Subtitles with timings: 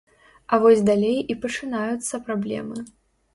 [0.55, 2.77] А вось далей і пачынаюцца праблемы.